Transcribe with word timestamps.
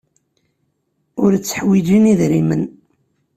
Ur 1.23 1.31
tteḥwijin 1.37 2.09
idrimen. 2.11 2.63